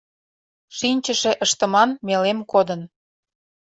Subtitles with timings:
[0.77, 2.81] Шинчыше ыштыман мелем кодын